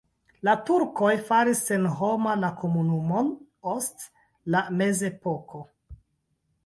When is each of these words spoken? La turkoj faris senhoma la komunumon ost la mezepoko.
La 0.47 0.53
turkoj 0.69 1.11
faris 1.27 1.59
senhoma 1.67 2.33
la 2.45 2.51
komunumon 2.61 3.31
ost 3.75 4.09
la 4.57 4.63
mezepoko. 4.81 5.63